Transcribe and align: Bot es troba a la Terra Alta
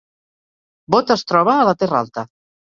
Bot 0.95 1.15
es 1.17 1.27
troba 1.33 1.55
a 1.59 1.71
la 1.71 1.79
Terra 1.85 2.03
Alta 2.05 2.29